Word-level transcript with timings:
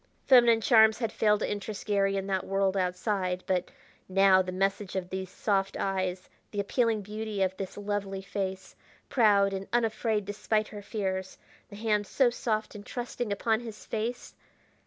Feminine 0.25 0.61
charms 0.61 0.97
had 0.97 1.11
failed 1.11 1.41
to 1.41 1.47
interest 1.51 1.85
Garry 1.85 2.17
in 2.17 2.25
that 2.25 2.43
world 2.43 2.75
outside, 2.75 3.43
but 3.45 3.69
now 4.09 4.41
the 4.41 4.51
message 4.51 4.95
of 4.95 5.11
these 5.11 5.29
soft 5.29 5.77
eyes, 5.77 6.27
the 6.49 6.59
appealing 6.59 7.03
beauty 7.03 7.43
of 7.43 7.55
this 7.57 7.77
lovely 7.77 8.23
face, 8.23 8.75
proud 9.09 9.53
and 9.53 9.67
unafraid 9.71 10.25
despite 10.25 10.69
her 10.69 10.81
fears, 10.81 11.37
the 11.69 11.75
hand 11.75 12.07
so 12.07 12.31
soft 12.31 12.73
and 12.73 12.83
trusting 12.83 13.31
upon 13.31 13.59
his 13.59 13.85
face! 13.85 14.33